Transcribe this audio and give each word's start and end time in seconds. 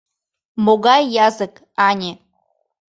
Могай 0.65 1.03
язык, 1.27 1.53
ане. 1.87 2.11